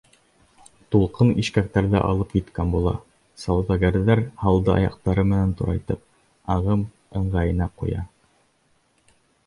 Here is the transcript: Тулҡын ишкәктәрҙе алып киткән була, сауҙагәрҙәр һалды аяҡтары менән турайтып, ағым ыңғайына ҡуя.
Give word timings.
Тулҡын 0.93 1.33
ишкәктәрҙе 1.43 2.01
алып 2.05 2.31
киткән 2.37 2.71
була, 2.77 2.95
сауҙагәрҙәр 3.43 4.25
һалды 4.47 4.75
аяҡтары 4.79 5.29
менән 5.35 5.55
турайтып, 5.61 6.05
ағым 6.59 6.87
ыңғайына 7.21 7.73
ҡуя. 7.83 8.07